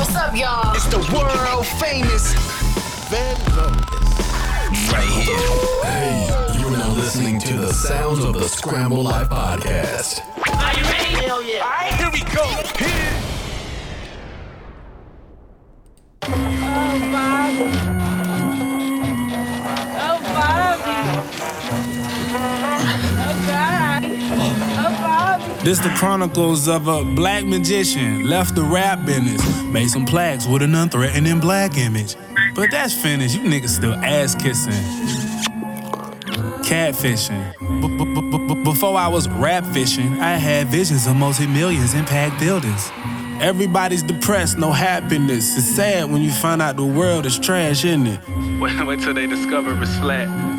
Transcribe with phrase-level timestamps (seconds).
[0.00, 0.74] What's up, y'all?
[0.74, 2.32] It's the world famous
[3.10, 4.90] Van Lopez.
[4.90, 5.36] Right here.
[5.84, 10.22] Hey, you're now listening to the sounds of the Scramble Life Podcast.
[10.54, 11.26] Are you ready?
[11.26, 11.64] Hell yeah.
[11.64, 12.46] All right, here we go.
[12.78, 13.12] Here.
[16.22, 16.30] Oh,
[17.12, 17.60] Bobby.
[17.62, 18.19] Oh,
[25.62, 30.62] This the chronicles of a black magician left the rap business, made some plaques with
[30.62, 32.16] an unthreatening black image.
[32.54, 33.36] But that's finished.
[33.36, 34.72] You niggas still ass kissing,
[36.64, 38.64] catfishing.
[38.64, 42.90] Before I was rap fishing, I had visions of multi millions in packed buildings.
[43.42, 45.58] Everybody's depressed, no happiness.
[45.58, 48.20] It's sad when you find out the world is trash, isn't it?
[48.60, 50.49] Wait, wait till they discover it's flat.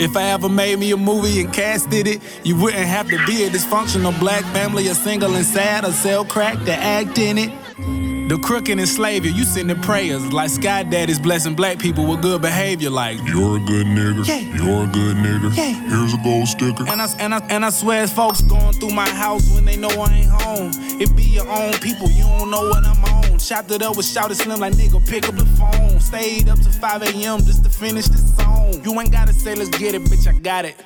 [0.00, 3.26] If I ever made me a movie and cast did it, you wouldn't have to
[3.26, 7.38] be a dysfunctional black family, or single and sad, or sell crack to act in
[7.38, 8.13] it.
[8.26, 12.22] The crook and enslave you, you sending prayers like Sky Daddy's blessing black people with
[12.22, 14.26] good behavior, like You're a good nigga.
[14.26, 14.40] Yeah.
[14.40, 15.54] You're a good nigga.
[15.54, 15.74] Yeah.
[15.90, 16.88] Here's a gold sticker.
[16.88, 19.76] And I, and, I, and I swear it's folks going through my house when they
[19.76, 20.70] know I ain't home.
[20.98, 23.38] It be your own people, you don't know what I'm on.
[23.38, 26.00] Chopped it up with shouted slim like nigga, pick up the phone.
[26.00, 27.40] Stayed up to 5 a.m.
[27.40, 28.82] just to finish this song.
[28.82, 30.76] You ain't gotta say let's get it, bitch, I got it.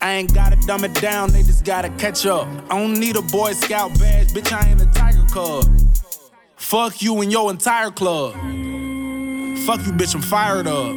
[0.00, 2.48] I ain't gotta dumb it down, they just gotta catch up.
[2.70, 5.89] I don't need a Boy Scout badge, bitch, I ain't a Tiger Cub.
[6.70, 8.34] Fuck you and your entire club.
[8.34, 10.94] Fuck you, bitch, I'm fired up.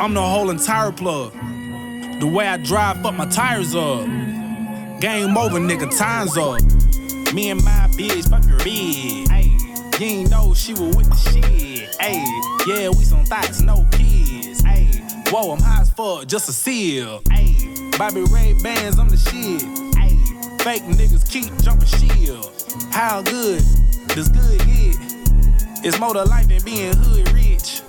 [0.00, 1.32] I'm the whole entire plug.
[2.18, 4.04] The way I drive, fuck my tires up.
[5.00, 6.60] Game over, nigga, time's up.
[7.32, 9.28] Me and my bitch, fuck your bitch.
[9.28, 11.90] Ayy, you ain't know she was with the shit.
[12.00, 14.62] Ayy, yeah, we some thoughts, no kids.
[14.64, 17.20] Ayy, whoa, I'm high as fuck, just a seal.
[17.26, 19.62] Ayy, Bobby Ray bands, I'm the shit.
[20.62, 22.50] Fake niggas keep jumping shield.
[22.90, 23.62] How good
[24.14, 24.96] does good get?
[25.84, 27.82] It's more to life than being hood rich.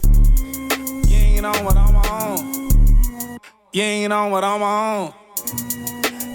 [1.07, 3.39] You ain't on what I'm on.
[3.71, 5.13] You ain't on what I'm on.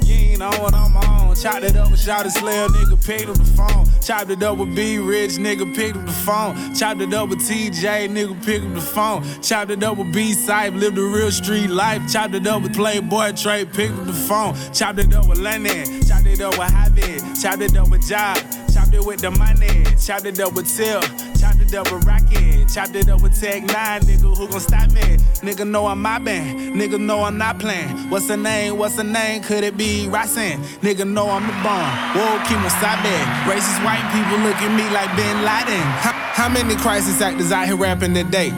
[0.05, 1.35] You ain't on what I'm on.
[1.35, 3.87] Chopped it up with shouted slayer, nigga, picked up the phone.
[4.01, 6.75] Chopped it up with B Rich, nigga, picked up the phone.
[6.75, 9.43] Chopped it up with TJ, nigga, picked up the phone.
[9.43, 12.03] Chopped it up with B Side, lived a real street life.
[12.13, 14.55] Chopped it up with Playboy Trey, picked up the phone.
[14.73, 18.37] Chopped it up with Lennon, chopped it up with Javi, chopped it up with Job,
[18.73, 21.01] chopped it with the money, chopped it up with Till,
[21.39, 24.91] chopped it up with Rocket, chopped it up with Tech Nine, nigga, who gon' stop
[24.93, 25.19] me?
[25.43, 28.11] Nigga know I'm mobbing, nigga know I'm not playing.
[28.11, 28.79] What's the name?
[28.79, 29.43] What's the name?
[29.43, 30.59] Could it be Rasen?
[30.81, 31.91] Nigga know I'm the bomb.
[32.15, 33.17] Whoa, Kimosabe.
[33.49, 35.81] Racist white people look at me like Bin Laden.
[36.05, 38.51] How, how many crisis actors out here rapping today?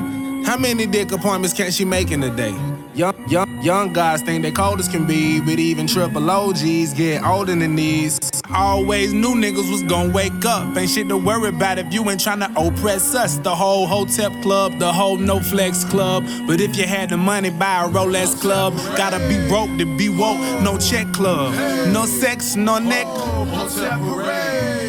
[0.44, 2.55] How many dick appointments can she make in a day?
[2.94, 7.25] Young, young, young guys think they cold as can be, but even triple OGs get
[7.25, 8.19] older than these.
[8.53, 10.77] Always knew niggas was gon' wake up.
[10.77, 13.39] Ain't shit to worry about if you ain't tryna oppress us.
[13.39, 16.25] The whole Hotep Club, the whole No Flex Club.
[16.47, 18.75] But if you had the money, buy a Rolex Club.
[18.97, 20.41] Gotta be broke to be woke.
[20.62, 21.55] No check club,
[21.93, 23.06] no sex, no neck.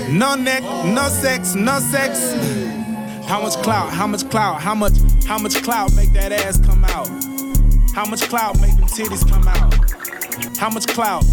[0.09, 2.33] No neck, no sex, no sex.
[3.27, 3.89] How much clout?
[3.91, 4.61] How much clout?
[4.61, 4.93] How much?
[5.25, 7.32] How much clout make that ass come out?
[7.93, 10.57] How much clout make them titties come out?
[10.57, 11.23] How much clout?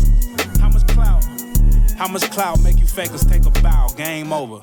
[0.60, 1.24] How much clout?
[1.96, 3.88] How much clout make you fakers take a bow?
[3.96, 4.62] Game over.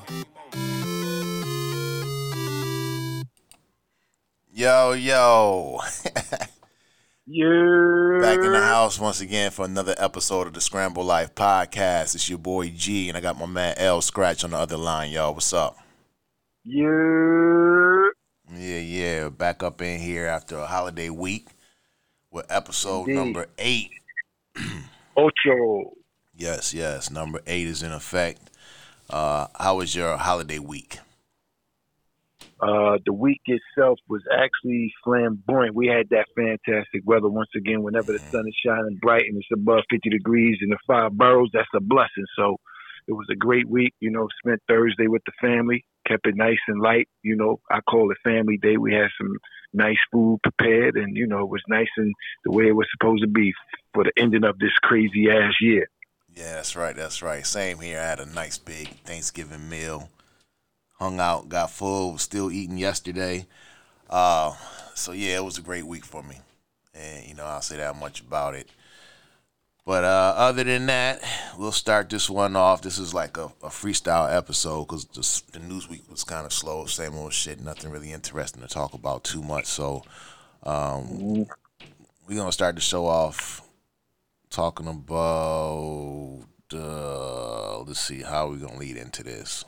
[4.52, 5.80] Yo, yo.
[7.30, 8.20] Yeah.
[8.22, 12.14] Back in the house once again for another episode of the Scramble Life Podcast.
[12.14, 15.10] It's your boy G, and I got my man Al Skratch on the other line,
[15.10, 15.34] y'all.
[15.34, 15.76] What's up?
[16.64, 18.08] Yeah.
[18.50, 19.28] Yeah, yeah.
[19.28, 21.48] Back up in here after a holiday week
[22.30, 23.14] with episode Indeed.
[23.14, 23.90] number eight.
[25.16, 25.92] Ocho.
[26.36, 27.10] Yes, yes.
[27.10, 28.50] Number eight is in effect.
[29.10, 30.98] Uh, how was your holiday week?
[32.60, 35.74] Uh, the week itself was actually flamboyant.
[35.74, 37.82] We had that fantastic weather once again.
[37.82, 41.50] Whenever the sun is shining bright and it's above 50 degrees in the five boroughs,
[41.52, 42.26] that's a blessing.
[42.36, 42.56] So
[43.06, 43.94] it was a great week.
[44.00, 47.08] You know, spent Thursday with the family, kept it nice and light.
[47.22, 48.76] You know, I call it family day.
[48.76, 49.36] We had some
[49.72, 53.22] nice food prepared, and you know, it was nice and the way it was supposed
[53.22, 53.52] to be
[53.94, 55.88] for the ending of this crazy ass year.
[56.34, 56.94] Yeah, that's right.
[56.94, 57.44] That's right.
[57.44, 57.98] Same here.
[57.98, 60.08] I had a nice big Thanksgiving meal.
[60.98, 63.46] Hung out, got full, was still eating yesterday.
[64.10, 64.54] Uh,
[64.94, 66.36] so yeah, it was a great week for me.
[66.94, 68.68] And you know, I'll say that much about it.
[69.88, 71.22] But uh, other than that,
[71.56, 72.82] we'll start this one off.
[72.82, 76.52] This is like a, a freestyle episode because the, the news week was kind of
[76.52, 79.64] slow, same old shit, nothing really interesting to talk about too much.
[79.64, 80.02] So
[80.62, 81.46] um,
[82.28, 83.62] we're gonna start the show off
[84.50, 86.42] talking about
[86.74, 89.64] uh, let's see how we gonna lead into this.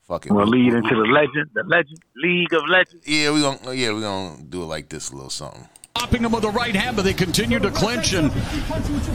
[0.00, 0.32] Fuck it.
[0.32, 3.06] We'll lead into the legend, the legend, League of Legends.
[3.06, 5.68] Yeah, we gonna yeah we gonna do it like this a little something.
[5.98, 8.30] Popping him with the right hand, but they continue to clinch and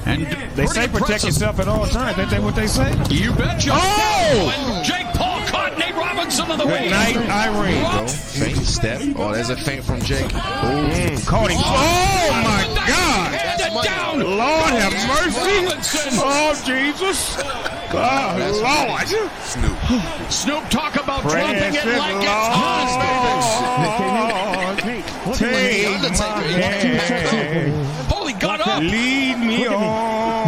[0.06, 2.20] and They say protect yourself at all times.
[2.20, 2.92] Ain't that what they say?
[3.10, 3.70] You betcha.
[3.72, 4.52] Oh!
[4.54, 6.90] And Jake Paul caught Nate Robinson on the way.
[6.90, 8.06] Good night, Irene.
[8.10, 9.02] Faint step.
[9.16, 10.26] Oh, there's a faint from Jake.
[10.26, 11.62] Mm, caught him.
[11.64, 13.34] Oh my God!
[13.34, 14.20] Handed down.
[14.20, 15.64] Lord have mercy.
[15.66, 16.12] Robinson.
[16.16, 17.38] Oh Jesus.
[17.96, 19.08] Oh Lord.
[19.42, 19.78] Snoop.
[20.30, 24.43] Snoop talk about dropping it like it's hot.
[26.04, 26.16] Lord.
[26.16, 28.12] Take my hand.
[28.12, 28.82] Holy got up.
[28.82, 30.44] Lead me on.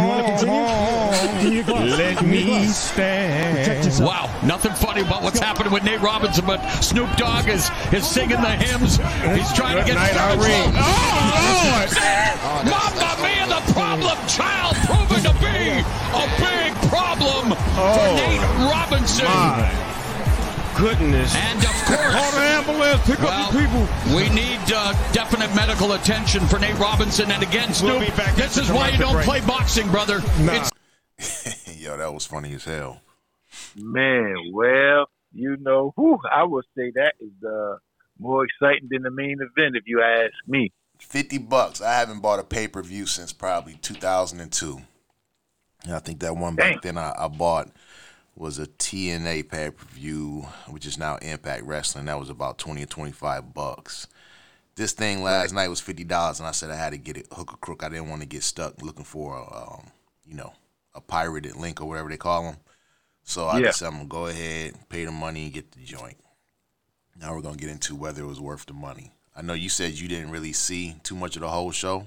[1.96, 4.04] Let me stand.
[4.04, 8.40] Wow, nothing funny about what's happening with Nate Robinson, but Snoop Dogg is, is singing
[8.40, 8.96] the hymns.
[8.96, 10.72] He's trying to get night, Irene.
[10.76, 11.90] Oh Lord.
[12.66, 15.80] Mamma Mia, the problem child proving to be
[16.12, 19.24] a big problem for Oh, Nate Robinson.
[19.24, 19.95] My
[20.78, 21.34] goodness.
[21.34, 23.06] And of Call course, the ambulance.
[23.06, 24.16] Pick well, up the people.
[24.16, 27.30] we need uh, definite medical attention for Nate Robinson.
[27.30, 29.24] And again, We'll be back this is why you don't break.
[29.26, 30.20] play boxing, brother.
[30.40, 30.68] Nah.
[31.18, 33.00] It's Yo, that was funny as hell.
[33.76, 37.76] Man, well, you know, whew, I would say that is uh,
[38.18, 40.72] more exciting than the main event, if you ask me.
[40.98, 41.80] Fifty bucks.
[41.80, 44.80] I haven't bought a pay per view since probably 2002.
[45.84, 47.68] And I think that one back then I, I bought
[48.36, 52.06] was a TNA pay per view, which is now Impact Wrestling.
[52.06, 54.06] That was about 20 or 25 bucks.
[54.76, 57.28] This thing last night was fifty dollars, and I said I had to get it
[57.32, 57.82] hook or crook.
[57.82, 59.86] I didn't want to get stuck looking for, a, um,
[60.24, 60.52] you know,
[60.94, 62.56] a pirated link or whatever they call them.
[63.24, 63.66] So I Yeah.
[63.66, 66.18] just said I'm gonna go ahead, pay the money, and get the joint.
[67.16, 69.12] Now we're gonna get into whether it was worth the money.
[69.34, 72.06] I know you said you didn't really see too much of the whole show.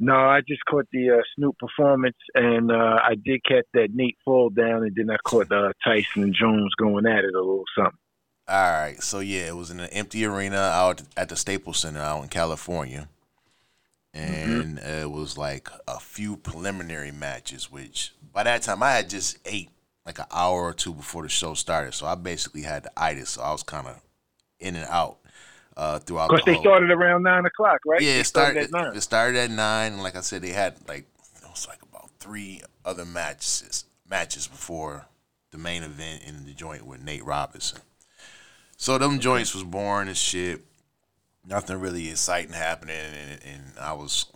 [0.00, 4.18] No, I just caught the uh, Snoop performance, and uh, I did catch that Nate
[4.24, 7.64] fall down, and then I caught uh, Tyson and Jones going at it a little
[7.76, 7.98] something.
[8.48, 12.00] All right, so yeah, it was in an empty arena out at the Staples Center
[12.00, 13.08] out in California,
[14.12, 17.70] and it was like a few preliminary matches.
[17.70, 19.70] Which by that time I had just ate
[20.04, 23.30] like an hour or two before the show started, so I basically had the itis.
[23.30, 24.02] So I was kind of
[24.60, 25.18] in and out
[25.76, 26.24] uh, throughout.
[26.24, 28.00] Of course, the they whole- started around nine o'clock, right?
[28.00, 28.64] Yeah, it started.
[28.64, 28.96] at nine.
[28.96, 31.06] It started at nine, and like I said, they had like
[31.36, 35.06] it was like about three other matches matches before
[35.50, 37.80] the main event in the joint with Nate Robinson.
[38.76, 40.60] So them joints was boring as shit.
[41.46, 44.26] Nothing really exciting happening, and, and I was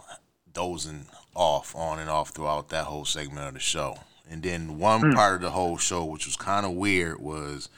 [0.53, 3.97] dozing off on and off throughout that whole segment of the show.
[4.31, 7.69] And then one part of the whole show, which was kind of weird, was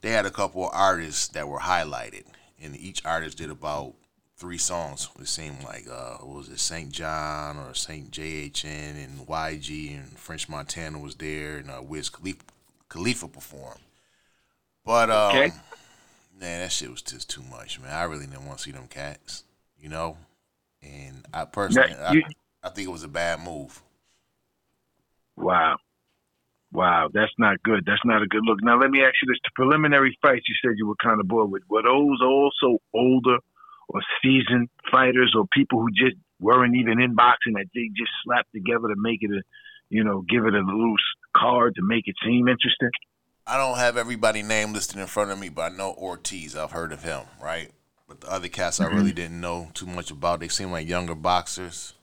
[0.00, 2.24] they had a couple of artists that were highlighted,
[2.62, 3.94] and each artist did about
[4.36, 5.08] three songs.
[5.20, 10.18] It seemed like uh, what was it Saint John or Saint JHN and YG and
[10.18, 12.42] French Montana was there, and uh, Wiz Khalifa,
[12.88, 13.80] Khalifa performed.
[14.84, 15.50] But um, Okay.
[16.38, 17.92] man, that shit was just too much, man.
[17.92, 19.44] I really didn't want to see them cats,
[19.80, 20.16] you know.
[20.82, 22.24] And I personally, Now, you-
[22.64, 23.80] I, I think it was a bad move.
[25.36, 25.76] Wow.
[26.72, 27.84] Wow, that's not good.
[27.86, 28.58] That's not a good look.
[28.62, 29.38] Now, let me ask you this.
[29.44, 33.38] The preliminary fights you said you were kind of bored with, were those also older
[33.88, 38.50] or seasoned fighters or people who just weren't even in boxing that they just slapped
[38.54, 39.42] together to make it a,
[39.90, 41.04] you know, give it a loose
[41.36, 42.90] card to make it seem interesting?
[43.46, 46.56] I don't have everybody name listed in front of me, but I know Ortiz.
[46.56, 47.70] I've heard of him, right?
[48.08, 48.96] But the other cats I mm-hmm.
[48.96, 50.40] really didn't know too much about.
[50.40, 51.94] They seem like younger boxers.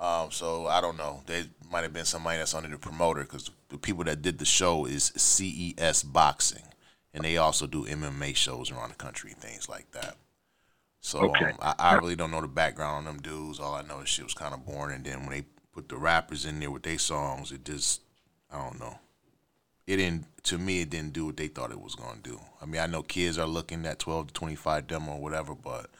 [0.00, 1.22] Um, so I don't know.
[1.26, 4.46] They might have been somebody that's under the promoter because the people that did the
[4.46, 6.64] show is CES Boxing,
[7.14, 10.16] and they also do MMA shows around the country, things like that.
[11.00, 11.52] So Okay.
[11.52, 13.60] um, I, I really don't know the background on them dudes.
[13.60, 14.96] All I know is shit was kind of boring.
[14.96, 18.02] And then when they put the rappers in there with their songs, it just
[18.52, 18.98] I don't know
[19.86, 22.40] it didn't to me it didn't do what they thought it was going to do
[22.62, 25.90] i mean i know kids are looking at 12 to 25 demo or whatever but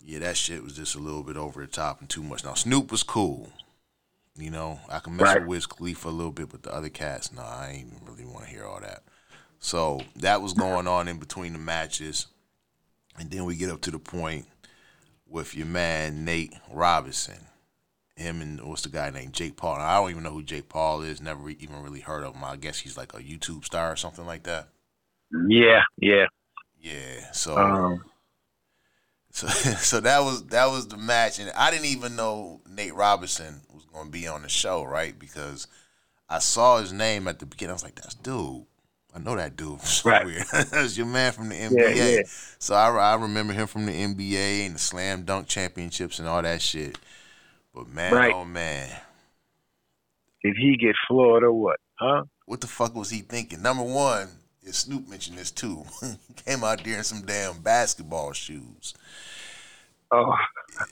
[0.00, 2.54] yeah that shit was just a little bit over the top and too much now
[2.54, 3.48] snoop was cool
[4.36, 5.40] you know i can mess Right.
[5.40, 8.24] with wiz khalifa a little bit but the other cats no i ain't even really
[8.24, 9.02] want to hear all that
[9.58, 12.26] so that was going on in between the matches
[13.18, 14.46] and then we get up to the point
[15.28, 17.38] with your man nate robinson
[18.16, 19.76] him and what's the guy named Jake Paul.
[19.76, 21.20] I don't even know who Jake Paul is.
[21.22, 22.42] Never even really heard of him.
[22.42, 24.70] I guess he's like a YouTube star or something like that.
[25.48, 26.24] Yeah, yeah.
[26.80, 27.30] Yeah.
[27.30, 28.04] So Um,
[29.46, 29.46] so
[29.78, 33.84] so that was that was the match, and I didn't even know Nate Robinson was
[33.92, 35.18] going to be on the show, right?
[35.18, 35.66] Because
[36.28, 37.70] I saw his name at the beginning.
[37.70, 38.64] I was like, "That's dude."
[39.14, 39.80] I know that dude.
[39.80, 40.24] So Right.
[40.26, 40.44] weird.
[40.52, 41.96] That's your man from the NBA.
[41.96, 42.22] Yeah, yeah.
[42.58, 46.42] So I, I remember him from the NBA and the slam dunk championships and all
[46.42, 46.98] that shit.
[47.74, 48.34] But man, Right.
[48.34, 48.88] oh man,
[50.44, 51.80] did he get floored or what?
[51.98, 52.24] Huh?
[52.44, 53.60] what the fuck was he thinking?
[53.62, 54.28] Number one,
[54.74, 55.84] Snoop mentioned this too.
[56.02, 58.94] he came out there in some damn basketball shoes.
[60.10, 60.32] Oh,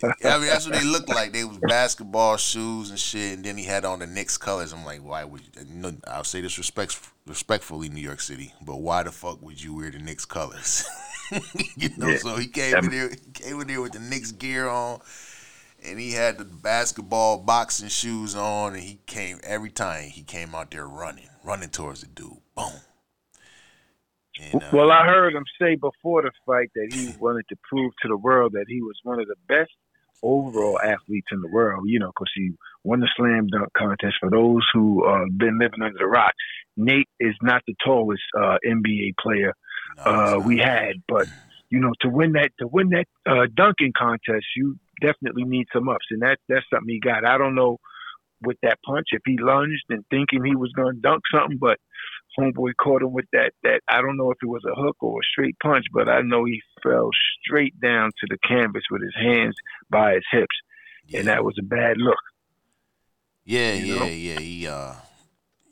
[0.02, 1.32] I mean, that's what they looked like.
[1.32, 3.36] They was basketball shoes and shit.
[3.36, 4.72] And then he had on the Knicks colors.
[4.74, 5.48] I'm like, why would you?
[5.72, 9.74] no, I'll say this respect, respectfully, New York City, but why the fuck would you
[9.76, 10.84] wear the Knicks colors?
[11.76, 12.18] you know, Yeah.
[12.18, 15.00] so he came in there, he came in there with the Knicks gear on,
[15.82, 20.54] and he had the basketball boxing shoes on, and he came every time he came
[20.54, 22.36] out there running, running towards the dude.
[22.54, 22.72] Boom.
[24.40, 27.92] And, uh, well, I heard him say before the fight that he wanted to prove
[28.02, 29.72] to the world that he was one of the best
[30.22, 31.84] overall athletes in the world.
[31.86, 32.52] You know, because he
[32.84, 34.16] won the slam dunk contest.
[34.20, 36.34] For those who uh, been living under the rock,
[36.76, 39.54] Nate is not the tallest uh, NBA player
[39.96, 41.26] no, uh, we had, but
[41.70, 45.88] you know, to win that to win that uh, dunking contest, you definitely need some
[45.88, 47.24] ups, and that that's something he got.
[47.24, 47.78] I don't know
[48.42, 51.78] with that punch if he lunged and thinking he was going to dunk something, but
[52.38, 55.20] homeboy caught him with that that I don't know if it was a hook or
[55.20, 57.10] a straight punch, but I know he fell
[57.42, 59.54] straight down to the canvas with his hands
[59.90, 60.56] by his hips,
[61.06, 61.20] Yeah.
[61.20, 62.18] and that was a bad look.
[63.44, 64.06] Yeah, you yeah, know?
[64.06, 64.40] yeah.
[64.40, 64.94] He uh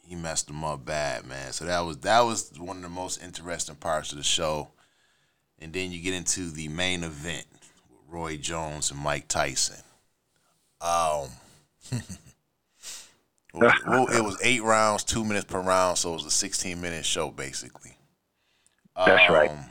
[0.06, 1.52] he messed him up bad, man.
[1.52, 4.68] So that was that was one of the most interesting parts of the show.
[5.58, 7.46] And then you get into the main event
[7.88, 9.82] with Roy Jones and Mike Tyson.
[10.80, 11.28] Um
[13.54, 16.80] well, well, it was eight rounds, two minutes per round, so it was a sixteen
[16.80, 17.96] minute show basically.
[18.96, 19.50] That's right.
[19.50, 19.64] Um,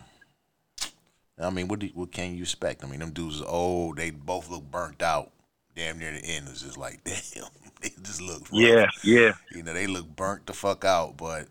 [1.40, 2.84] I mean, what do, what can you expect?
[2.84, 3.98] I mean, them dudes are old.
[3.98, 5.32] They both look burnt out.
[5.76, 6.48] Damn near the end.
[6.50, 7.46] It's just like, damn,
[7.82, 8.42] they just look.
[8.42, 8.50] rough.
[8.52, 9.34] Yeah, yeah.
[9.56, 11.48] You know, they look burnt the fuck out, but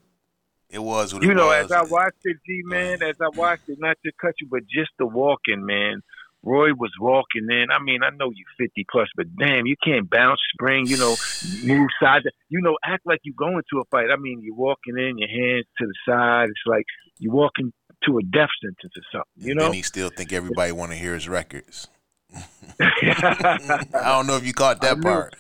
[0.71, 1.67] it was what You it know, was.
[1.67, 4.61] as I watched it, G man, as I watched it, not to cut you, but
[4.67, 6.03] just the walking, man.
[6.45, 7.67] Roy was walking in.
[7.71, 11.15] I mean, I know you're fifty plus, but damn, you can't bounce, spring, you know,
[11.65, 12.23] move side.
[12.25, 14.07] To, you know, act like you're going to a fight.
[14.13, 16.49] I mean, you're walking in, your hands to the side.
[16.49, 16.85] It's like
[17.19, 17.73] you're walking
[18.07, 19.49] to a death sentence or something.
[19.49, 19.67] You know.
[19.67, 21.89] And he still think everybody want to hear his records.
[22.81, 25.37] I don't know if you caught that part.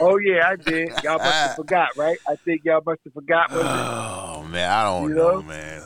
[0.00, 0.88] oh yeah, I did.
[1.02, 2.18] Y'all must have forgot, right?
[2.28, 3.48] I think y'all must have forgot.
[3.52, 5.42] Oh man, I don't You know, know?
[5.42, 5.82] man.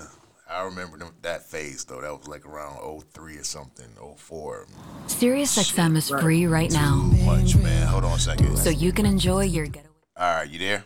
[0.51, 2.01] I remember them, that phase though.
[2.01, 2.79] That was like around
[3.13, 4.67] 03 or something, 04.
[5.07, 7.87] SiriusXM is free right now, Too much, man.
[7.87, 8.57] Hold on a second.
[8.57, 9.91] so you can enjoy your getaway.
[10.17, 10.85] All right, you there?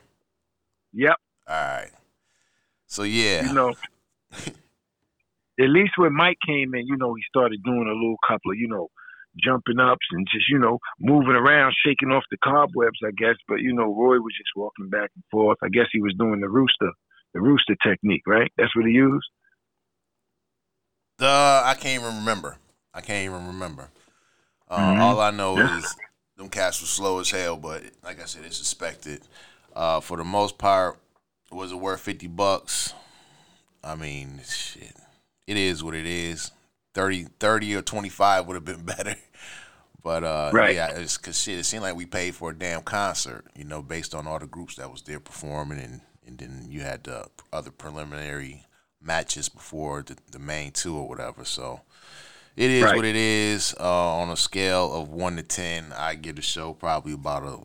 [0.92, 1.16] Yep.
[1.48, 1.90] All right.
[2.86, 3.74] So yeah, you know,
[4.32, 8.58] at least when Mike came in, you know, he started doing a little couple of,
[8.58, 8.88] you know,
[9.42, 13.36] jumping ups and just, you know, moving around, shaking off the cobwebs, I guess.
[13.48, 15.58] But, you know, Roy was just walking back and forth.
[15.62, 16.90] I guess he was doing the rooster,
[17.32, 18.52] the rooster technique, right?
[18.56, 19.26] That's what he used.
[21.20, 22.56] Uh, I can't even remember.
[22.92, 23.88] I can't even remember.
[24.68, 25.00] Uh, Mhm.
[25.00, 25.96] All I know is
[26.36, 29.22] them cats were slow as hell, but like I said, it's suspected.
[29.74, 30.98] Uh, for the most part,
[31.50, 32.92] was it worth fifty bucks?
[33.82, 34.96] I mean, shit,
[35.46, 36.50] it is what it is.
[36.94, 39.16] 30, 30 or twenty five would have been better.
[40.02, 40.74] But uh, Right.
[40.74, 41.58] yeah, it's cause shit.
[41.58, 44.46] It seemed like we paid for a damn concert, you know, based on all the
[44.46, 48.64] groups that was there performing, and and then you had the other preliminary
[49.04, 51.44] matches before the, the main two or whatever.
[51.44, 51.80] So
[52.56, 52.96] it is Right.
[52.96, 53.74] what it is.
[53.78, 57.58] Uh, on a scale of one to ten, I give the show probably about a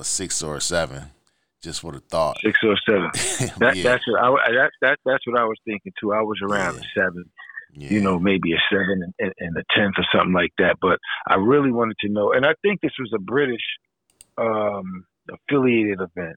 [0.00, 1.02] a six or a seven,
[1.62, 2.38] just for the thought.
[2.42, 3.10] Six or seven.
[3.58, 3.82] That, Yeah.
[3.82, 6.12] That's what I, that, that, that's what I was thinking too.
[6.14, 7.24] I was around a seven.
[7.74, 10.76] you know, maybe a seven and, and, and a tenth or something like that.
[10.80, 13.62] But I really wanted to know, and I think this was a British
[14.38, 16.36] um, affiliated event.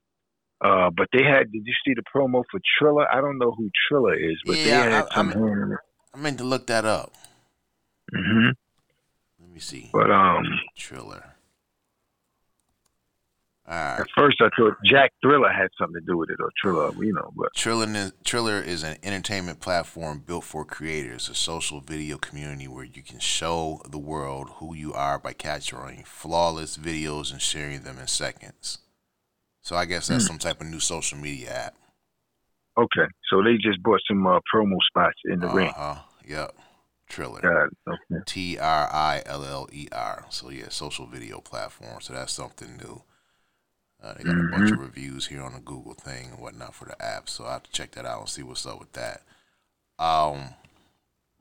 [0.61, 1.51] Uh, but they had.
[1.51, 3.05] Did you see the promo for Triller?
[3.13, 5.79] I don't know who Triller is, but they Yeah, had I- some I it.
[6.13, 7.11] I meant to look that up.
[8.15, 8.51] Mm-hmm.
[9.41, 9.89] Let me see.
[9.91, 10.45] But um,
[10.77, 11.31] Triller.
[13.67, 13.97] Right.
[13.99, 17.11] at first I thought Jack Thriller had something to do with it, or Triller, you
[17.13, 17.33] know.
[17.35, 22.67] But Triller is, Triller is an entertainment platform built for creators, a social video community
[22.67, 27.81] where you can show the world who you are by capturing flawless videos and sharing
[27.81, 28.77] them in seconds.
[29.65, 30.27] So I guess that's Hmm.
[30.27, 31.75] some type of new social media app.
[32.77, 35.69] okay, so they just bought some uh, promo spots in the ring.
[35.69, 35.95] Uh huh.
[36.27, 36.55] Yep.
[37.09, 37.69] Triller.
[37.87, 38.23] Okay.
[38.27, 40.25] T R I L L E R.
[40.29, 41.99] So yeah, social video platform.
[42.01, 43.01] So that's something new.
[44.03, 46.85] Uh, they got a bunch of reviews here on the Google thing and whatnot for
[46.85, 47.27] the app.
[47.27, 49.23] So I have to check that out and see what's up with that.
[49.97, 50.49] Um,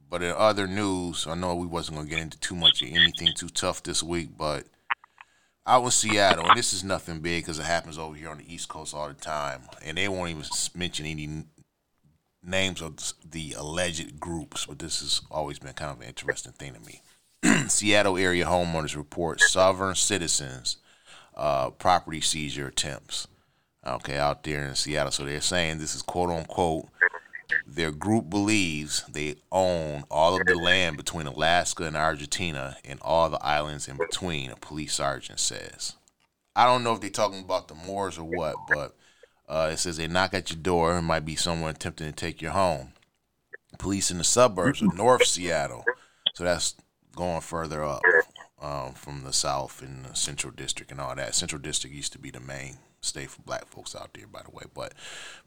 [0.08, 3.34] but in other news, I know we wasn't gonna get into too much of anything
[3.34, 4.64] too tough this week, but
[5.66, 8.52] out in Seattle, and this is nothing big because it happens over here on the
[8.52, 10.44] East Coast all the time, and they won't even
[10.74, 11.44] mention any
[12.42, 12.98] names of
[13.30, 17.02] the alleged groups, but this has always been kind of an interesting thing to me.
[17.68, 20.78] Seattle area homeowners report sovereign citizens
[21.36, 23.26] uh, property seizure attempts.
[23.86, 26.88] Okay, out there in Seattle, so they're saying this is quote unquote
[27.66, 33.30] Their group believes they own all of the land between Alaska and Argentina and all
[33.30, 35.94] the islands in between, a police sergeant says.
[36.56, 38.96] I don't know if they're talking about the Moors or what, but
[39.48, 40.96] uh, it says they knock at your door.
[40.96, 42.92] It might be someone attempting to take your home.
[43.78, 45.84] Police in the suburbs of North Seattle.
[46.34, 46.76] So that's
[47.14, 48.02] going further up
[48.60, 51.34] um, from the South and the Central District and all that.
[51.34, 54.50] Central District used to be the main state for black folks out there, by the
[54.50, 54.64] way.
[54.74, 54.92] But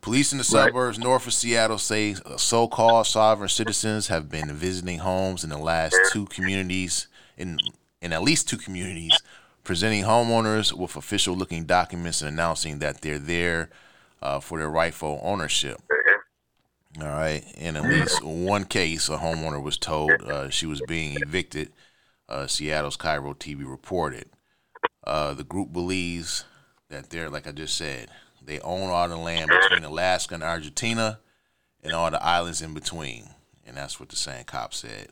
[0.02, 0.68] police in the Right.
[0.68, 5.58] suburbs north of Seattle say so called sovereign citizens have been visiting homes in the
[5.58, 7.58] last two communities, in,
[8.02, 9.18] in at least two communities,
[9.64, 13.70] presenting homeowners with official looking documents and announcing that they're there
[14.22, 15.82] uh, for their rightful ownership.
[17.00, 17.44] All right.
[17.56, 21.72] In at least one case, a homeowner was told uh, she was being evicted.
[22.28, 24.30] Uh, Seattle's KIRO TV reported.
[25.06, 26.44] Uh, the group believes
[26.90, 28.10] that they're, like I just said,
[28.42, 31.20] they own all the land between Alaska and Argentina
[31.84, 33.30] and all the islands in between.
[33.66, 35.10] And that's what the same cop said.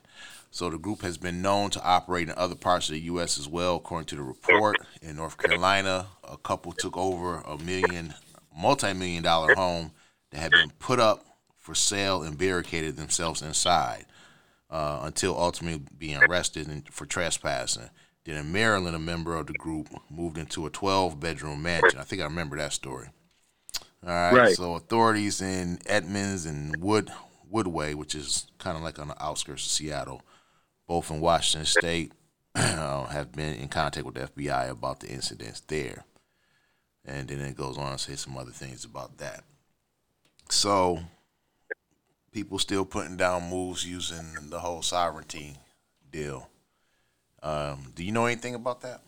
[0.51, 3.37] So the group has been known to operate in other parts of the U.S.
[3.37, 4.77] as well, according to the report.
[5.01, 8.13] In North Carolina, a couple took over a million,
[8.57, 9.91] multi-million dollar home
[10.31, 11.25] that had been put up
[11.57, 14.05] for sale and barricaded themselves inside
[14.69, 17.89] uh, until ultimately being arrested for trespassing.
[18.25, 21.99] Then in Maryland, a member of the group moved into a 12-bedroom mansion.
[21.99, 23.09] I think I remember that story.
[24.03, 24.33] All right.
[24.33, 24.55] Right.
[24.55, 27.11] So authorities in Edmonds and Wood
[27.51, 30.21] Woodway, which is kind of like on the outskirts of Seattle,
[30.87, 32.11] both in Washington State,
[32.55, 36.03] uh, have been in contact with the FBI about the incidents there.
[37.05, 39.43] And then it goes on to say some other things about that.
[40.49, 40.99] So
[42.31, 45.55] people still putting down moves using the whole sovereignty
[46.11, 46.49] deal.
[47.45, 49.01] Um, do you know anything about that?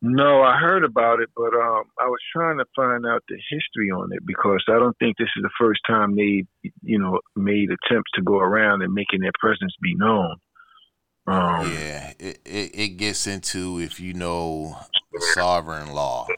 [0.00, 3.90] No, I heard about it, but um, I was trying to find out the history
[3.90, 6.44] on it because I don't think this is the first time they,
[6.82, 10.36] you know, made attempts to go around and making their presence be known.
[11.26, 14.76] Um, Yeah, it, it, it gets into if you know
[15.12, 16.28] the sovereign law.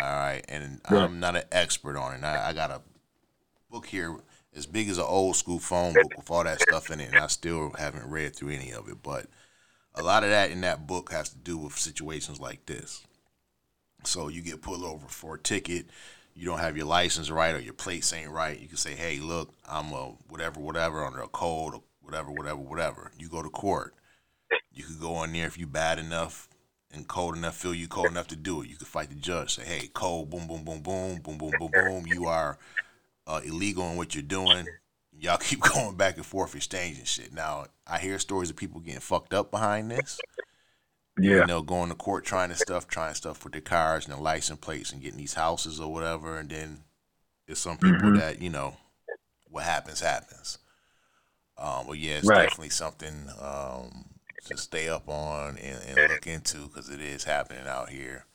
[0.00, 2.24] All right, and I'm not an expert on it.
[2.24, 2.80] I, I got a
[3.70, 4.16] book here
[4.56, 7.18] as big as an old school phone book with all that stuff in it, and
[7.18, 9.02] I still haven't read through any of it.
[9.02, 9.26] But
[9.94, 13.04] a lot of that in that book has to do with situations like this.
[14.04, 15.86] So you get pulled over for a ticket,
[16.34, 18.58] you don't have your license right or your plates ain't right.
[18.58, 22.60] You can say, "Hey, look, I'm a whatever, whatever under a code, or whatever, whatever,
[22.60, 23.94] whatever." You go to court.
[24.72, 26.48] You could go in there if you bad enough
[26.90, 28.68] and cold enough, feel you cold enough to do it.
[28.68, 29.54] You could fight the judge.
[29.54, 32.06] Say, "Hey, cold, boom, boom, boom, boom, boom, boom, boom, boom.
[32.06, 32.58] You are
[33.26, 34.66] uh, illegal in what you're doing."
[35.22, 37.32] Y'all keep going back and forth exchanging shit.
[37.32, 40.18] Now, I hear stories of people getting fucked up behind this.
[41.16, 41.40] Yeah.
[41.42, 44.20] You know, going to court trying to stuff, trying stuff with their cars and their
[44.20, 46.38] license plates and getting these houses or whatever.
[46.38, 46.78] And then
[47.46, 48.16] there's some people Mhm.
[48.16, 48.76] that, you know,
[49.48, 50.58] what happens, happens.
[51.56, 52.48] Um, but yeah, it's Right.
[52.48, 54.06] definitely something um,
[54.46, 58.26] to stay up on and, and look into because it is happening out here.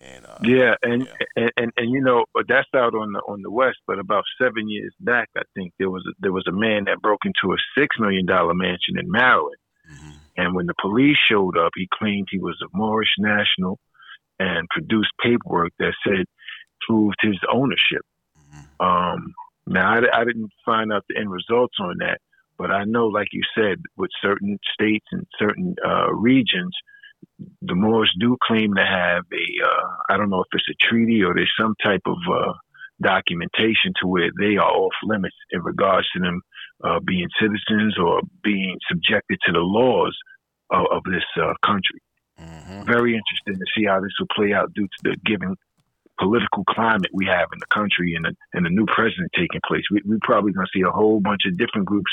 [0.00, 3.50] And uh, Yeah, and, and and and you know that's out on the on the
[3.50, 3.78] west.
[3.86, 7.00] But about seven years back, I think there was a, there was a man that
[7.00, 9.56] broke into a six million dollar mansion in Maryland.
[10.36, 13.78] And when the police showed up, he claimed he was a Moorish national,
[14.38, 16.26] and produced paperwork that said
[16.86, 18.02] proved his ownership.
[18.80, 19.32] Um,
[19.66, 22.18] now I, I didn't find out the end results on that,
[22.58, 26.74] but I know, like you said, with certain states and certain uh, regions,
[27.62, 31.22] the Moors do claim to have a uh, I don't know if it's a treaty
[31.22, 32.52] or there's some type of uh,
[33.02, 36.40] documentation to where they are off limits in regards to them
[36.82, 40.16] uh, being citizens or being subjected to the laws
[40.70, 42.00] of, of this uh, country.
[42.84, 45.54] Very interesting to see how this will play out due to the given
[46.18, 49.82] political climate we have in the country and the, and the new president taking place.
[49.90, 52.10] We, we're probably going to see a whole bunch of different groups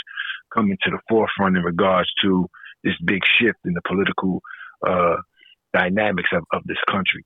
[0.54, 2.47] coming to the forefront in regards to
[2.84, 4.41] this big shift in the political
[4.88, 5.17] uh,
[5.74, 7.24] dynamics of, of this country.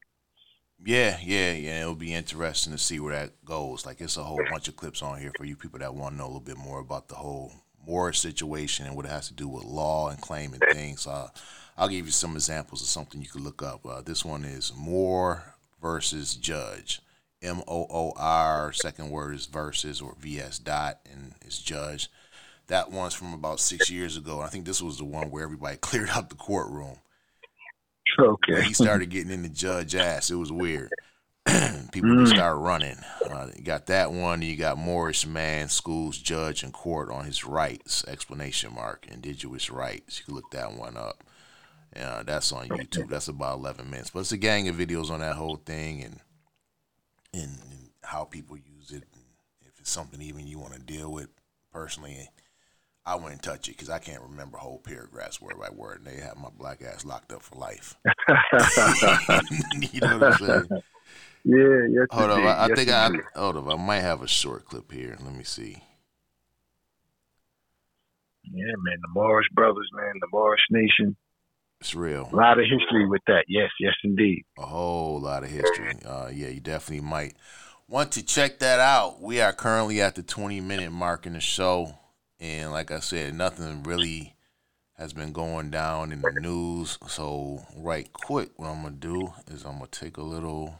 [0.84, 1.82] Yeah, yeah, yeah.
[1.82, 3.86] It'll be interesting to see where that goes.
[3.86, 6.18] Like, it's a whole bunch of clips on here for you people that want to
[6.18, 7.52] know a little bit more about the whole
[7.88, 11.08] Moorish situation and what it has to do with law and claiming things.
[11.08, 11.30] Uh,
[11.78, 13.86] I'll give you some examples of something you can look up.
[13.86, 17.02] Uh, this one is Moor versus Judge.
[17.42, 22.10] M O O R, second word is versus or VS dot, and it's Judge.
[22.68, 24.42] That one's from about six years ago.
[24.42, 26.98] I think this was the one where everybody cleared out the courtroom.
[28.20, 28.64] Okay.
[28.64, 30.30] He started getting into judge ass.
[30.32, 30.92] It was weird.
[31.46, 32.20] People Mm.
[32.22, 32.98] just started running.
[33.30, 34.42] Uh, you got that one.
[34.42, 40.20] You got Moorish man schools judge in court on his rights explanation mark indigenous rights.
[40.20, 41.24] You can look that one up.
[41.96, 43.10] Uh, that's on YouTube.
[43.10, 44.10] That's about eleven minutes.
[44.10, 46.20] But it's a gang of videos on that whole thing and
[47.34, 49.04] and, and how people use it.
[49.14, 49.24] And
[49.62, 51.30] if it's something even you want to deal with
[51.72, 52.30] personally,
[53.06, 56.22] I wouldn't touch it because I can't remember whole paragraphs word by word, and they
[56.22, 57.96] have my black ass locked up for life.
[59.94, 60.70] you know what I'm saying?
[61.44, 62.08] Yeah, yes.
[62.10, 62.40] Hold on.
[62.42, 63.72] I, I Yes, think I hold on.
[63.72, 65.18] I might have a short clip here.
[65.24, 65.84] Let me see.
[68.44, 71.16] Yeah, man, the Moorish brothers, man, the Moorish Nation.
[71.82, 72.30] It's real.
[72.32, 73.46] A lot of history with that.
[73.48, 74.44] Yes, yes, indeed.
[74.58, 75.94] a whole lot of history.
[76.06, 77.36] Uh, yeah, you definitely might
[77.88, 79.22] want to check that out.
[79.22, 81.98] We are currently at the 20 minute mark in the show.
[82.40, 84.36] And like I said, nothing really
[84.98, 86.98] has been going down in the news.
[87.08, 90.80] So, right quick, what I'm going to do is I'm going to take a little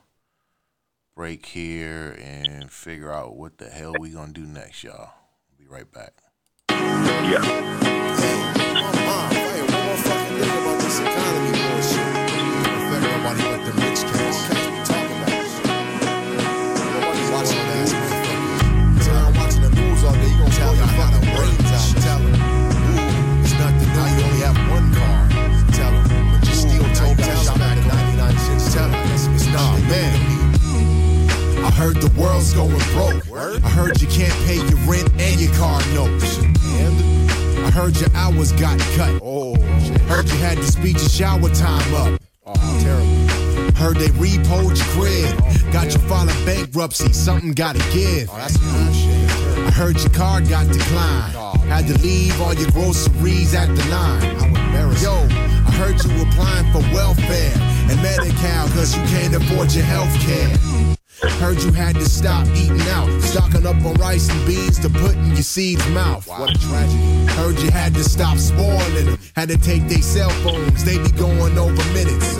[1.16, 5.12] break here and figure out what the hell we going to do next, y'all.
[5.58, 6.14] Be right back.
[31.66, 33.26] I heard the world's going broke.
[33.64, 36.40] I heard you can't pay your rent and your car notes.
[36.40, 39.20] I heard your hours got cut.
[39.24, 39.56] Oh,
[40.08, 42.22] heard you had to speed your shower time up.
[42.46, 43.74] Oh, terrible.
[43.76, 45.74] Heard they repoed your crib.
[45.74, 47.12] Got you filing bankruptcy.
[47.14, 48.30] Something gotta give.
[48.30, 48.48] I
[49.76, 51.36] heard your card got declined.
[51.68, 54.22] Had to leave all your groceries at the line.
[55.02, 55.12] Yo,
[55.68, 60.58] I heard you applying for welfare and Medi-Cal cause you can't afford your health care.
[61.40, 65.14] Heard you had to stop eating out, stocking up on rice and beans to put
[65.14, 66.28] in your seed's mouth.
[66.28, 67.26] What a tragedy.
[67.34, 71.12] Heard you had to stop spoiling them, had to take their cell phones, they be
[71.12, 72.38] going over minutes.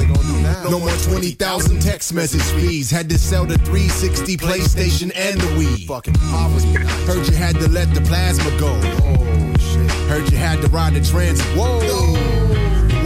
[0.70, 5.88] No more 20,000 text message fees, had to sell the 360 PlayStation and the Wii.
[5.88, 6.68] Fucking poverty.
[7.06, 8.74] Heard you had to let the plasma go.
[8.74, 9.92] Oh, shit.
[10.10, 11.46] Heard you had to ride the transit.
[11.58, 12.65] Whoa.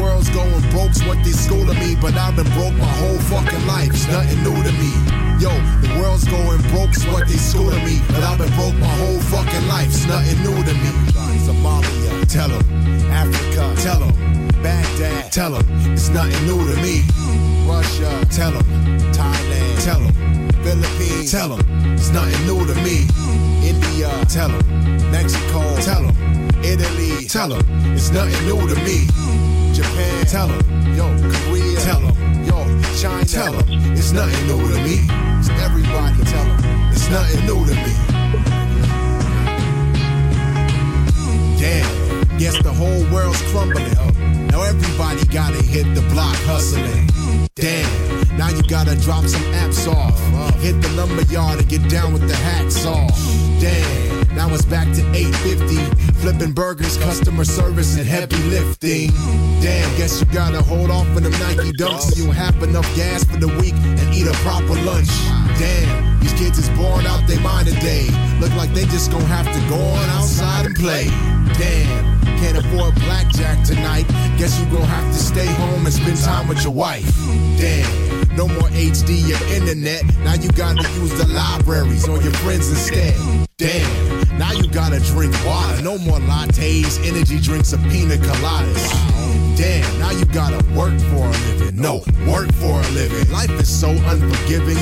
[0.09, 3.89] World's going broke's what they schooling me, but I've been broke my whole fucking life.
[3.89, 4.91] It's nothing new to me.
[5.39, 5.51] Yo,
[5.85, 9.67] the world's going broke's what they schooling me, but I've been broke my whole fucking
[9.67, 9.87] life.
[9.87, 10.91] It's nothing new to me.
[11.45, 12.65] Somalia, tell 'em.
[13.11, 14.13] Africa, tell tell 'em.
[14.63, 15.65] Baghdad, tell 'em.
[15.93, 17.03] It's nothing new to me.
[17.69, 18.67] Russia, tell 'em.
[19.13, 20.13] Thailand, tell tell 'em.
[20.63, 21.61] Philippines, tell 'em.
[21.93, 22.97] It's nothing new to me.
[23.71, 24.65] India, tell 'em.
[25.11, 26.15] Mexico, tell 'em.
[26.63, 27.63] Italy, tell 'em.
[27.95, 29.07] It's nothing new to me.
[29.73, 30.95] Japan, tell 'em.
[30.95, 32.15] Yo, Korea, tell 'em.
[32.45, 32.57] Yo,
[32.99, 33.65] China, tell 'em.
[33.97, 35.07] It's nothing new to me.
[35.39, 36.91] It's everybody, tell 'em.
[36.91, 37.93] It's nothing new to me.
[41.59, 44.47] Damn, guess the whole world's crumbling.
[44.51, 47.09] Now everybody gotta hit the block hustling.
[47.55, 47.89] Damn,
[48.37, 50.17] now you gotta drop some apps off.
[50.61, 53.07] Hit the lumber yard and get down with the hacksaw.
[53.59, 55.75] Damn, now it's back to 850.
[56.21, 59.11] Flipping burgers, customer service, and heavy lifting.
[59.59, 63.25] Damn, guess you gotta hold off on them Nike dunks so you have enough gas
[63.25, 65.11] for the week and eat a proper lunch.
[65.59, 68.07] Damn, these kids is born out they mind today.
[68.39, 71.07] Look like they just gonna have to go on outside and play.
[71.59, 74.07] Damn, can't afford blackjack tonight.
[74.37, 77.11] Guess you gonna have to stay home and spend time with your wife.
[77.59, 80.03] Damn, no more HD or internet.
[80.23, 83.15] Now you gotta use the libraries or your friends instead.
[83.57, 85.81] Damn, now you gotta drink water.
[85.83, 88.87] No more lattes, energy drinks, or pina coladas.
[89.57, 91.75] Damn, now you gotta work for a living.
[91.75, 93.29] No, work for a living.
[93.29, 94.79] Life is so unforgiving.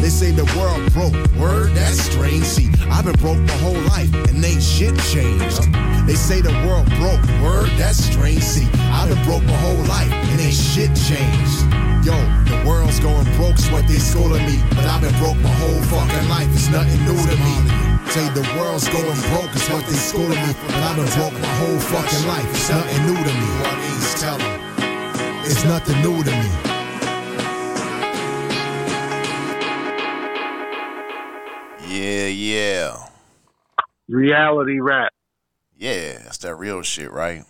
[0.00, 1.12] They say the world broke.
[1.36, 2.44] Word, that's strange.
[2.44, 5.60] See, I've been broke my whole life and ain't shit changed.
[6.06, 7.20] They say the world broke.
[7.44, 8.42] Word, that's strange.
[8.42, 11.60] See, I've been broke my whole life and ain't shit changed.
[12.08, 12.16] Yo,
[12.48, 16.28] the world's going broke's what they schooling me, but I've been broke my whole fucking
[16.30, 16.48] life.
[16.54, 17.83] It's nothing new to me.
[18.10, 21.54] Say the world's going broke is what they schooling me, but I've been broke my
[21.58, 22.50] whole fucking life.
[22.50, 23.74] It's nothing new to me.
[24.20, 25.44] Tell 'em.
[25.44, 26.50] It's nothing new to me.
[31.86, 32.96] Yeah, yeah.
[34.08, 35.12] Reality rap.
[35.76, 37.42] Yeah, that's that real shit, right?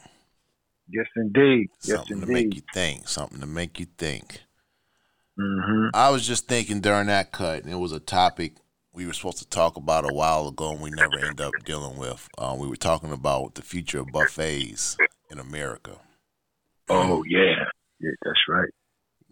[0.88, 1.68] Yes, indeed.
[1.82, 3.08] Yes, Something to make you think.
[3.08, 4.40] Something to make you think.
[5.38, 5.88] Mm-hmm.
[5.94, 8.54] I was just thinking during that cut, and it was a topic
[8.94, 11.96] we were supposed to talk about a while ago, and we never end up dealing
[11.98, 12.28] with.
[12.38, 14.96] Uh, we were talking about the future of buffets
[15.30, 15.98] in America.
[16.88, 17.64] Oh yeah,
[18.00, 18.68] yeah, that's right.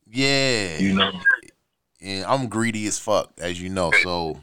[0.07, 1.13] Yeah, You know.
[2.01, 3.93] and I'm greedy as fuck, as you know.
[3.93, 4.41] So,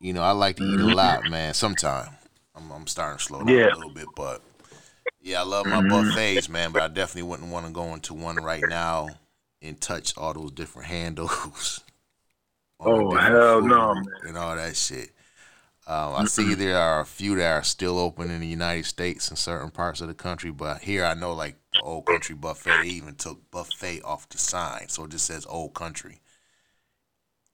[0.00, 1.54] you know, I like to eat a lot, man.
[1.54, 2.08] Sometime
[2.54, 3.70] I'm, I'm starting to slow down Yeah.
[3.72, 4.42] a little bit, but
[5.20, 5.88] yeah, I love my Mhm.
[5.88, 6.72] buffets, man.
[6.72, 9.18] But I definitely wouldn't want to go into one right now
[9.62, 11.80] and touch all those different handles.
[12.84, 14.04] Oh hell no, man.
[14.28, 15.10] and all that shit.
[15.86, 19.30] Um, I see there are a few that are still open in the United States
[19.30, 22.82] in certain parts of the country, but here I know like the Old Country Buffet
[22.82, 26.20] they even took buffet off the sign, so it just says Old Country.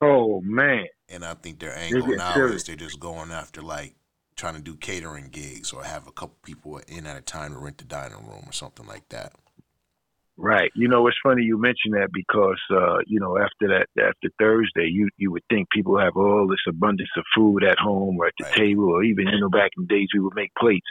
[0.00, 0.86] Oh man.
[1.08, 2.56] And I think their They're angle now serious.
[2.56, 3.94] is they're just going after like
[4.36, 7.58] trying to do catering gigs or have a couple people in at a time to
[7.58, 9.32] rent the dining room or something like that.
[10.40, 10.70] Right.
[10.76, 14.86] You know, it's funny you mention that because uh, you know, after that after Thursday
[14.86, 18.34] you you would think people have all this abundance of food at home or at
[18.38, 20.86] the table or even you know back in the days we would make plates.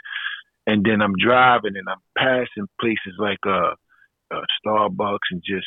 [0.66, 3.72] And then I'm driving and I'm passing places like uh,
[4.30, 5.66] uh Starbucks and just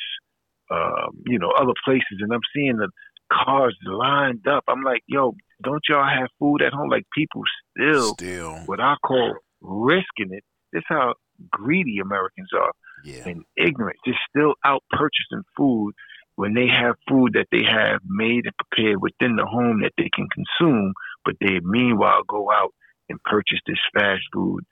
[0.69, 2.89] um, you know, other places and I'm seeing the
[3.33, 4.63] cars lined up.
[4.67, 6.89] I'm like, yo, don't y'all have food at home?
[6.89, 7.41] Like people
[7.75, 10.43] still, still what I call risking it.
[10.71, 11.15] This how
[11.51, 12.71] greedy Americans are
[13.03, 13.27] yeah.
[13.27, 13.97] and ignorant.
[14.05, 15.93] They're still out purchasing food
[16.35, 20.09] when they have food that they have made and prepared within the home that they
[20.13, 20.93] can consume,
[21.25, 22.73] but they meanwhile go out
[23.09, 24.63] and purchase this fast food,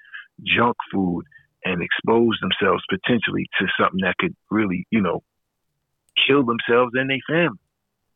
[0.44, 1.24] junk food,
[1.66, 5.22] and expose themselves potentially to something that could really, you know,
[6.28, 7.60] kill themselves and their family.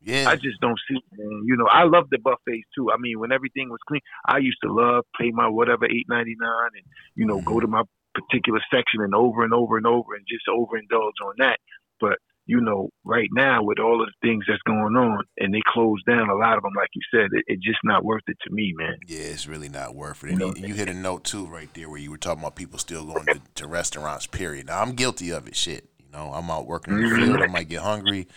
[0.01, 0.29] Yeah.
[0.29, 1.43] I just don't see, man.
[1.45, 2.91] You know, I love the buffets too.
[2.91, 6.35] I mean, when everything was clean, I used to love pay my whatever eight ninety
[6.37, 7.59] nine, and you know, go mm-hmm.
[7.61, 11.59] to my particular section and over and over and over and just overindulge on that.
[11.99, 15.61] But you know, right now with all of the things that's going on, and they
[15.65, 18.37] closed down a lot of them, like you said, it, it's just not worth it
[18.43, 18.97] to me, man.
[19.07, 20.31] Yeah, it's really not worth it.
[20.31, 22.79] And you, you hit a note too right there where you were talking about people
[22.79, 24.27] still going to, to restaurants.
[24.27, 24.67] Period.
[24.67, 25.55] Now I'm guilty of it.
[25.55, 27.25] Shit, you know, I'm out working in the mm-hmm.
[27.25, 27.41] field.
[27.41, 28.27] I might get hungry.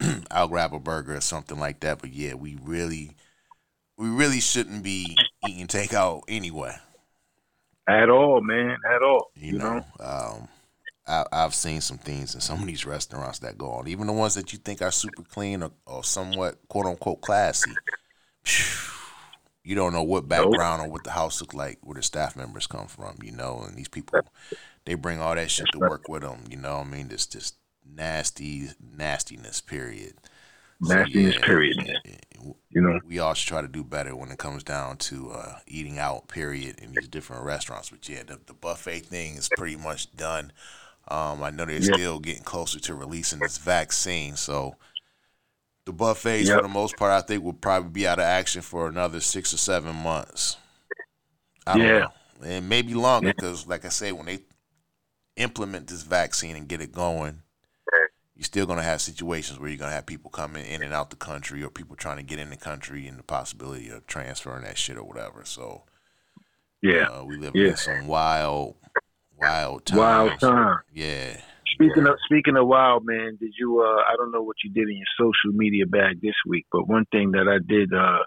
[0.30, 2.00] I'll grab a burger or something like that.
[2.00, 3.16] But yeah, we really,
[3.96, 5.16] we really shouldn't be
[5.48, 6.76] eating takeout anyway.
[7.88, 8.76] At all, man.
[8.88, 9.30] At all.
[9.34, 10.48] You, know, um,
[11.06, 14.12] I, I've seen some things in some of these restaurants that go on, even the
[14.12, 17.72] ones that you think are super clean or, or somewhat quote unquote classy.
[19.64, 22.66] You don't know what background or what the house look like, where the staff members
[22.66, 24.18] come from, you know, and these people,
[24.84, 26.78] they bring all that shit to work with them, you know.
[26.78, 27.56] what I mean, this just
[27.88, 29.60] nasty nastiness.
[29.60, 30.14] Period.
[30.82, 31.76] Nastiness, period.
[32.70, 35.58] You know, we all should try to do better when it comes down to uh,
[35.66, 36.28] eating out.
[36.28, 36.78] Period.
[36.80, 40.52] In these different restaurants, but yeah, the, the buffet thing is pretty much done.
[41.08, 41.94] Um, I know they're Yeah.
[41.94, 44.76] still getting closer to releasing this vaccine, so
[45.84, 46.56] the buffets, Yep.
[46.56, 49.52] for the most part, I think will probably be out of action for another six
[49.52, 50.56] or seven months.
[51.66, 51.84] I Yeah.
[52.00, 52.12] know.
[52.44, 54.40] and maybe longer because, like I say, when they
[55.36, 57.42] implement this vaccine and get it going,
[58.42, 61.16] you're still gonna have situations where you're gonna have people coming in and out the
[61.16, 64.76] country, or people trying to get in the country, and the possibility of transferring that
[64.76, 65.42] shit or whatever.
[65.44, 65.84] So,
[66.82, 67.04] Yeah.
[67.04, 67.68] uh, we live Yeah.
[67.68, 68.74] in some wild,
[69.40, 69.96] wild times.
[69.96, 70.80] Wild time.
[70.92, 71.40] Yeah.
[71.68, 73.80] Speaking of speaking of wild, man, did you?
[73.80, 76.88] Uh, I don't know what you did in your social media bag this week, but
[76.88, 78.24] one thing that I did uh,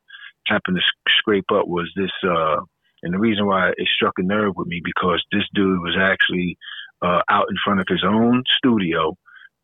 [0.47, 2.61] happen to sc- scrape up was this, uh,
[3.03, 6.57] and the reason why it struck a nerve with me because this dude was actually
[7.01, 9.17] uh, out in front of his own studio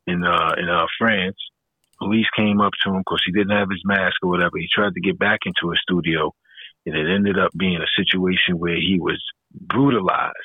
[0.07, 1.37] in uh, in uh, France.
[1.99, 4.57] Police came up to him because he didn't have his mask or whatever.
[4.57, 6.33] He tried to get back into a studio,
[6.85, 9.21] and it ended up being a situation where he was
[9.53, 10.35] brutalized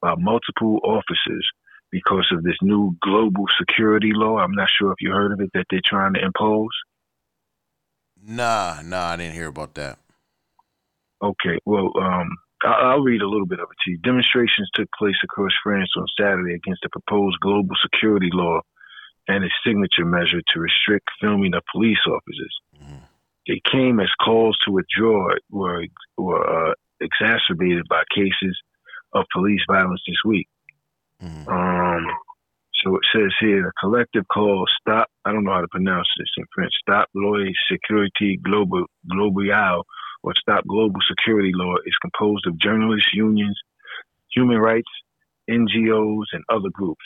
[0.00, 1.46] by multiple officers
[1.90, 4.38] because of this new global security law.
[4.38, 6.70] I'm not sure if you heard of it that they're trying to impose.
[8.22, 9.98] Nah, nah, I didn't hear about that.
[11.22, 12.28] Okay, well, um,
[12.64, 13.98] I'll read a little bit of it to you.
[13.98, 18.60] Demonstrations took place across France on Saturday against the proposed global security law
[19.28, 22.54] and a signature measure to restrict filming of police officers.
[23.46, 25.84] They came as calls to withdraw were
[26.16, 28.58] were uh, exacerbated by cases
[29.14, 30.48] of police violence this week.
[31.48, 32.06] Um,
[32.84, 35.08] so it says here a collective call stop.
[35.24, 36.72] I don't know how to pronounce this in French.
[36.82, 39.82] Stop Loy Security Global Global
[40.22, 43.58] or Stop Global Security Law is composed of journalists, unions,
[44.34, 44.88] human rights,
[45.48, 47.04] NGOs, and other groups.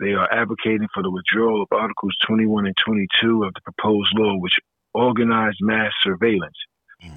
[0.00, 4.36] They are advocating for the withdrawal of Articles 21 and 22 of the proposed law,
[4.38, 4.54] which
[4.92, 6.56] organize mass surveillance,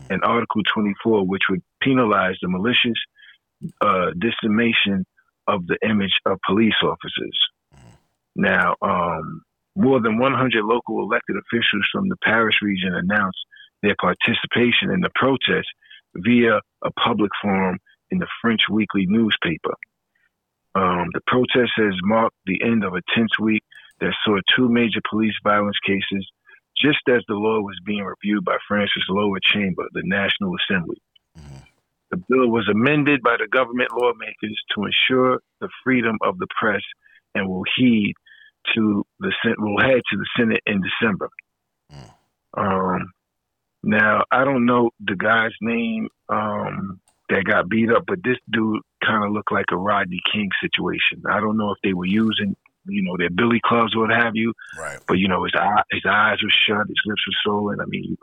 [0.10, 3.00] and Article 24, which would penalize the malicious
[3.82, 5.06] uh, dissemination
[5.48, 7.40] of the image of police officers.
[8.36, 9.42] Now, um,
[9.76, 13.40] more than 100 local elected officials from the Paris region announced
[13.82, 15.68] their participation in the protest
[16.16, 17.78] via a public forum
[18.12, 19.74] in the French weekly newspaper.
[20.76, 23.64] Um, the protest has marked the end of a tense week
[24.00, 26.30] that saw two major police violence cases
[26.78, 31.02] just as the law was being reviewed by France's lower chamber, the National Assembly.
[32.12, 36.82] The bill was amended by the government lawmakers to ensure the freedom of the press
[37.34, 38.14] and will heed
[38.76, 41.30] to the will head to the Senate in December.
[42.56, 43.12] Um,
[43.84, 48.82] Now I don't know the guy's name um, that got beat up, but this dude
[49.04, 51.24] kind of looked like a Rodney King situation.
[51.30, 54.36] I don't know if they were using, you know, their billy clubs or what have
[54.36, 54.54] you.
[54.80, 55.00] Right.
[55.08, 57.82] But you know, his eye, his eyes were shut, his lips were swollen.
[57.82, 58.18] I mean, you,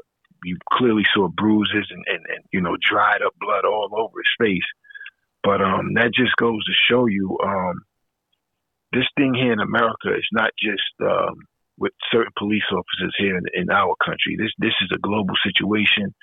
[0.44, 4.46] you clearly saw bruises and, and, and you know dried up blood all over his
[4.46, 4.68] face.
[5.42, 7.82] But um, that just goes to show you um,
[8.92, 11.36] this thing here in America is not just um,
[11.76, 14.36] with certain police officers here in, in our country.
[14.38, 16.14] This this is a global situation.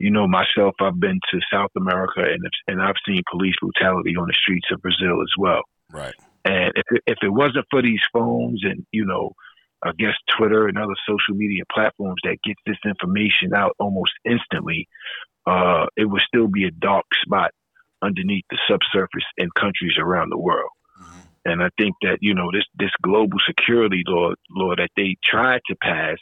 [0.00, 4.26] You know, myself, I've been to South America and and I've seen police brutality on
[4.26, 5.62] the streets of Brazil as well.
[5.92, 6.14] Right.
[6.44, 9.32] And if it, if it wasn't for these phones and you know,
[9.84, 14.88] I guess Twitter and other social media platforms that get this information out almost instantly,
[15.46, 17.50] uh, it would still be a dark spot
[18.02, 20.70] underneath the subsurface in countries around the world.
[21.44, 25.60] And I think that you know this this global security law law that they tried
[25.68, 26.18] to pass.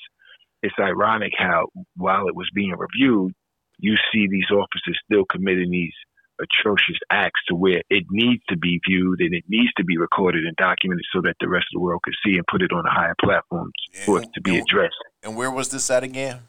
[0.63, 3.33] It's ironic how while it was being reviewed,
[3.79, 5.93] you see these officers still committing these
[6.41, 10.45] atrocious acts to where it needs to be viewed and it needs to be recorded
[10.45, 12.87] and documented so that the rest of the world can see and put it on
[12.87, 13.73] a higher platforms
[14.05, 14.95] for it to be addressed.
[15.23, 16.41] And where was this at again?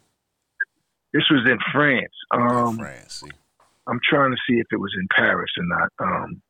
[1.12, 2.12] This was in France.
[2.30, 3.22] Um, France.
[3.24, 3.30] See.
[3.88, 5.88] I'm trying to see if it was in Paris or not.
[5.98, 6.42] Um,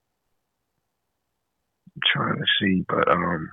[1.97, 3.51] I'm trying to see, but um,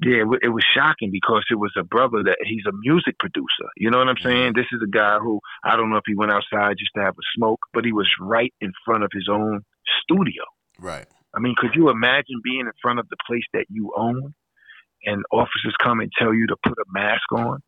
[0.00, 3.68] yeah, it, was shocking because it was a brother that he's a music producer.
[3.76, 4.52] You know what I'm saying?
[4.54, 7.14] This is a guy who I don't know if he went outside just to have
[7.14, 9.64] a smoke, but he was right in front of his own
[10.02, 10.44] studio.
[10.78, 11.06] Right.
[11.34, 14.34] I mean, could you imagine being in front of the place that you own,
[15.04, 17.60] and officers come and tell you to put a mask on,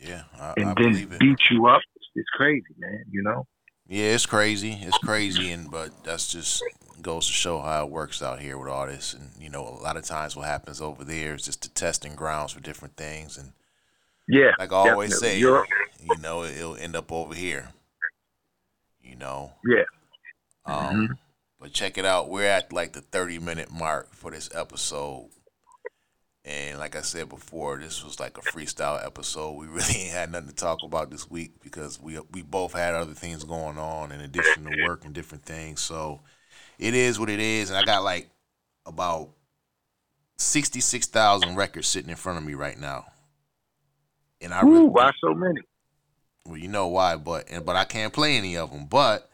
[0.00, 0.22] Yeah.
[0.38, 1.18] I, and I then believe it.
[1.20, 1.82] beat you up?
[1.96, 3.04] It's, it's crazy, man.
[3.10, 3.46] You know?
[3.88, 4.78] Yeah, it's crazy.
[4.82, 6.62] It's crazy, and but that's just
[7.06, 9.14] goes to show how it works out here with all this.
[9.14, 12.14] And you know, a lot of times what happens over there is just the testing
[12.16, 13.38] grounds for different things.
[13.38, 13.52] And
[14.28, 14.50] Yeah.
[14.58, 15.28] like I always definitely.
[15.36, 15.66] say, Europe.
[16.02, 17.68] you know, it'll end up over here.
[19.00, 19.52] You know.
[19.64, 19.84] Yeah.
[20.66, 21.18] Um,
[21.60, 22.28] But check it out.
[22.28, 25.30] We're at like the 30 minute mark for this episode.
[26.44, 29.52] And like I said before, this was like a freestyle episode.
[29.52, 32.94] We really ain't had nothing to talk about this week because we we both had
[32.94, 35.80] other things going on in addition to work and different things.
[35.80, 36.20] So
[36.78, 37.70] it is what it is.
[37.70, 38.28] And I got like
[38.84, 39.30] about
[40.38, 43.06] 66,000 records sitting in front of me right now.
[44.40, 45.60] And I Ooh, really, why so many?
[46.46, 48.86] well, you know why, but and but I can't play any of them.
[48.86, 49.30] But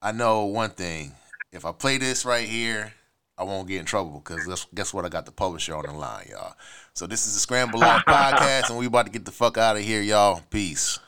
[0.00, 1.12] I know one thing:
[1.52, 2.92] if I play this right here,
[3.36, 5.04] I won't get in trouble because guess what?
[5.04, 6.54] I got the publisher on the line, y'all.
[6.94, 9.76] So this is the Scramble Live podcast, and we about to get the fuck out
[9.76, 10.40] of here, y'all.
[10.50, 10.98] Peace.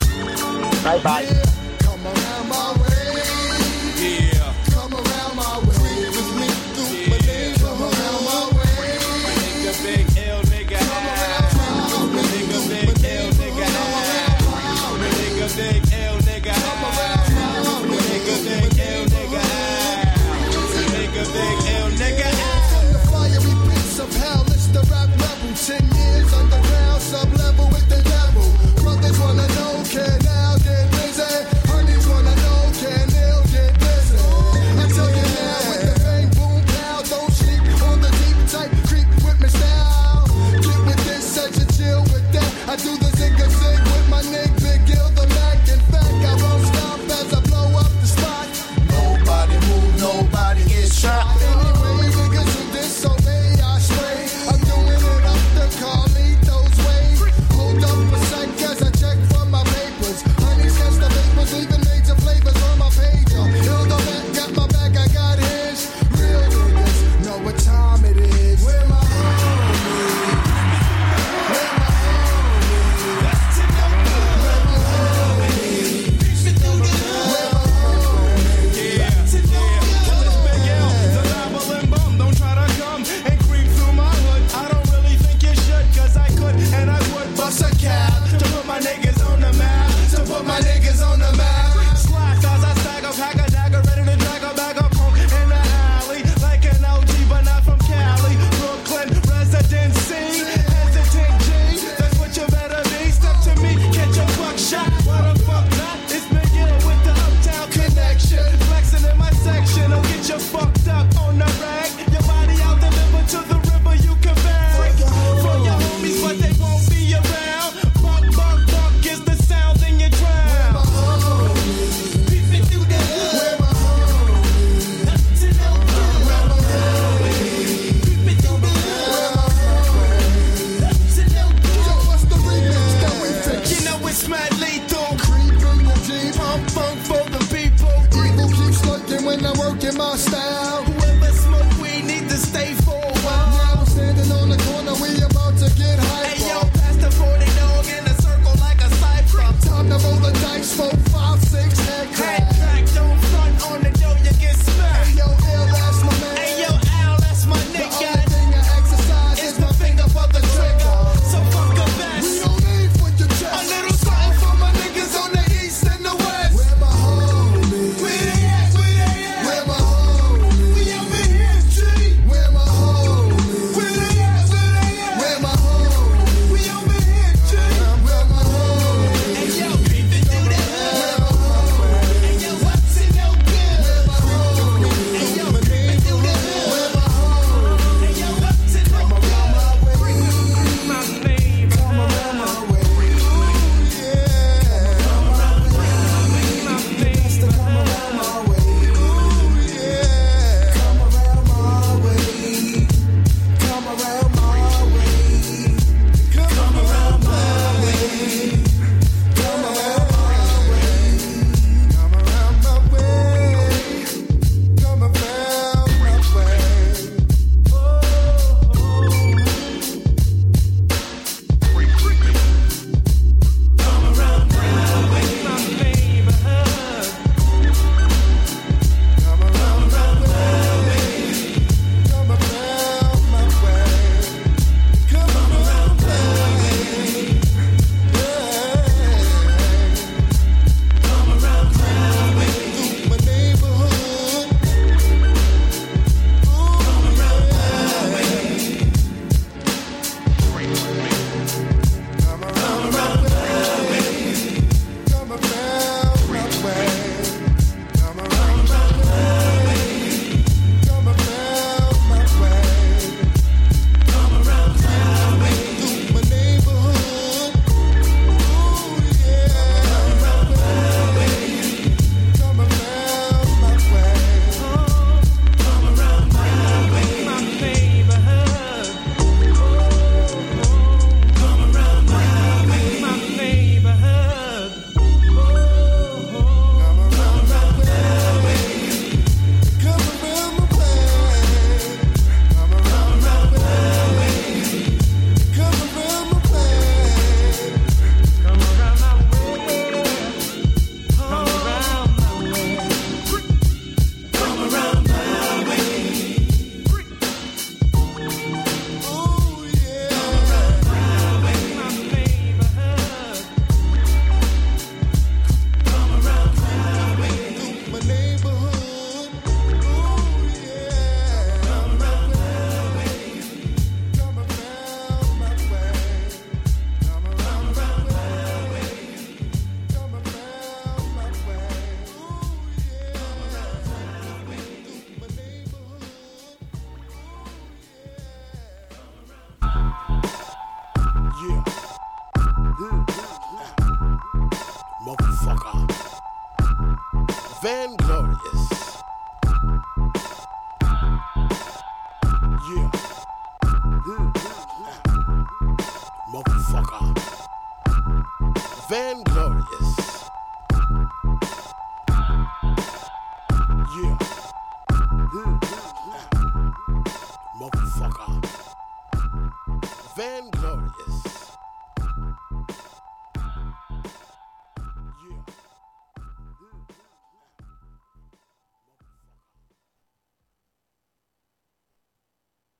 [0.83, 1.25] Bye bye.